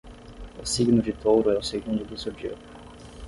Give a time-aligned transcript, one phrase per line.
[0.61, 2.57] O signo de touro é o segundo do zodíaco